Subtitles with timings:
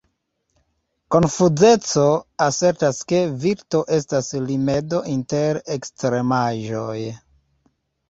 [1.15, 2.07] Konfuceo
[2.47, 7.01] asertas ke virto estas rimedo inter ekstremaĵoj.